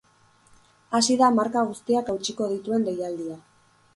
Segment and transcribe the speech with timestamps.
[0.99, 3.37] Hasi da marka guztiak hautsiko dituen deialdia.